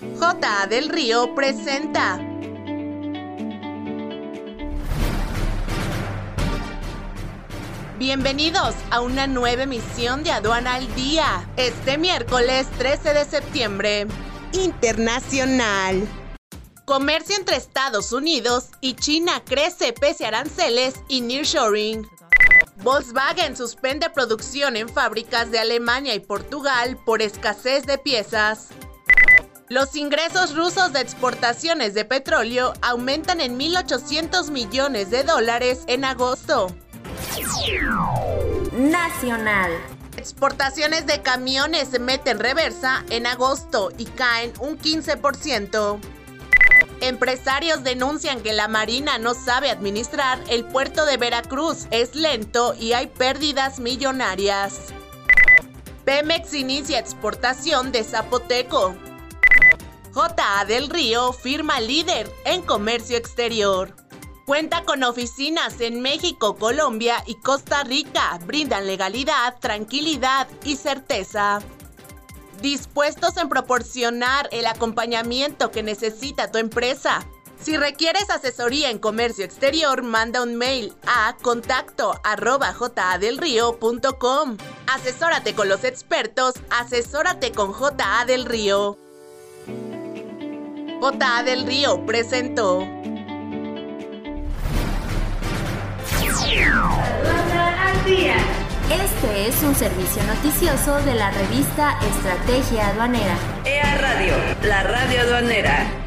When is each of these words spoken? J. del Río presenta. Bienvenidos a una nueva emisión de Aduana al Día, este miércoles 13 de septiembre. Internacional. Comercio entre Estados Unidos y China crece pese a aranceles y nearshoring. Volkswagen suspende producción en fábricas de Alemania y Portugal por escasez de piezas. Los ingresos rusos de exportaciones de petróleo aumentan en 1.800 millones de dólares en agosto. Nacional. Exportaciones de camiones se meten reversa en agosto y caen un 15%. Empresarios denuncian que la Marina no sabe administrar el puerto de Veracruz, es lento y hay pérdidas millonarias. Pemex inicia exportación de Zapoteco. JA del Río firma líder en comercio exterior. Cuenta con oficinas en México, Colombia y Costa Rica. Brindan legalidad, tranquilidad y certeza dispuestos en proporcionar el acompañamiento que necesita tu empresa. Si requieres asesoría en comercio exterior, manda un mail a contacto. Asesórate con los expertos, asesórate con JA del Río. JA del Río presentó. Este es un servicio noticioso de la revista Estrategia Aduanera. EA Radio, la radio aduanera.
J. 0.00 0.66
del 0.68 0.90
Río 0.90 1.34
presenta. 1.34 2.18
Bienvenidos 7.98 8.74
a 8.90 9.00
una 9.00 9.26
nueva 9.26 9.62
emisión 9.62 10.22
de 10.22 10.32
Aduana 10.32 10.74
al 10.74 10.94
Día, 10.94 11.48
este 11.56 11.96
miércoles 11.96 12.66
13 12.76 13.14
de 13.14 13.24
septiembre. 13.24 14.06
Internacional. 14.52 16.06
Comercio 16.84 17.34
entre 17.36 17.56
Estados 17.56 18.12
Unidos 18.12 18.68
y 18.82 18.94
China 18.94 19.42
crece 19.46 19.94
pese 19.94 20.26
a 20.26 20.28
aranceles 20.28 20.94
y 21.08 21.22
nearshoring. 21.22 22.06
Volkswagen 22.82 23.56
suspende 23.56 24.10
producción 24.10 24.76
en 24.76 24.90
fábricas 24.90 25.50
de 25.50 25.58
Alemania 25.58 26.14
y 26.14 26.20
Portugal 26.20 26.98
por 27.06 27.22
escasez 27.22 27.86
de 27.86 27.96
piezas. 27.96 28.68
Los 29.68 29.96
ingresos 29.96 30.54
rusos 30.54 30.92
de 30.92 31.00
exportaciones 31.00 31.92
de 31.92 32.04
petróleo 32.04 32.72
aumentan 32.82 33.40
en 33.40 33.58
1.800 33.58 34.50
millones 34.52 35.10
de 35.10 35.24
dólares 35.24 35.82
en 35.88 36.04
agosto. 36.04 36.68
Nacional. 38.72 39.72
Exportaciones 40.16 41.06
de 41.06 41.20
camiones 41.20 41.88
se 41.88 41.98
meten 41.98 42.38
reversa 42.38 43.04
en 43.10 43.26
agosto 43.26 43.90
y 43.98 44.04
caen 44.04 44.52
un 44.60 44.78
15%. 44.78 45.98
Empresarios 47.00 47.82
denuncian 47.82 48.42
que 48.42 48.52
la 48.52 48.68
Marina 48.68 49.18
no 49.18 49.34
sabe 49.34 49.70
administrar 49.70 50.38
el 50.48 50.64
puerto 50.64 51.04
de 51.06 51.16
Veracruz, 51.16 51.88
es 51.90 52.14
lento 52.14 52.74
y 52.78 52.92
hay 52.92 53.08
pérdidas 53.08 53.80
millonarias. 53.80 54.78
Pemex 56.04 56.54
inicia 56.54 57.00
exportación 57.00 57.90
de 57.90 58.04
Zapoteco. 58.04 58.94
JA 60.16 60.64
del 60.64 60.88
Río 60.88 61.34
firma 61.34 61.78
líder 61.78 62.32
en 62.46 62.62
comercio 62.62 63.18
exterior. 63.18 63.94
Cuenta 64.46 64.82
con 64.84 65.02
oficinas 65.02 65.78
en 65.82 66.00
México, 66.00 66.56
Colombia 66.56 67.22
y 67.26 67.34
Costa 67.34 67.84
Rica. 67.84 68.38
Brindan 68.46 68.86
legalidad, 68.86 69.58
tranquilidad 69.60 70.48
y 70.64 70.76
certeza 70.76 71.58
dispuestos 72.62 73.36
en 73.36 73.50
proporcionar 73.50 74.48
el 74.52 74.64
acompañamiento 74.64 75.70
que 75.70 75.82
necesita 75.82 76.50
tu 76.50 76.56
empresa. 76.56 77.26
Si 77.60 77.76
requieres 77.76 78.30
asesoría 78.30 78.88
en 78.88 78.98
comercio 78.98 79.44
exterior, 79.44 80.02
manda 80.02 80.42
un 80.42 80.56
mail 80.56 80.94
a 81.06 81.36
contacto. 81.42 82.18
Asesórate 84.86 85.54
con 85.54 85.68
los 85.68 85.84
expertos, 85.84 86.54
asesórate 86.70 87.52
con 87.52 87.74
JA 87.74 88.24
del 88.24 88.46
Río. 88.46 88.96
JA 91.00 91.42
del 91.42 91.66
Río 91.66 92.04
presentó. 92.06 92.86
Este 98.88 99.48
es 99.48 99.62
un 99.62 99.74
servicio 99.74 100.22
noticioso 100.24 100.96
de 101.02 101.14
la 101.14 101.30
revista 101.30 101.98
Estrategia 102.00 102.88
Aduanera. 102.88 103.36
EA 103.64 103.98
Radio, 103.98 104.34
la 104.62 104.82
radio 104.84 105.20
aduanera. 105.20 106.05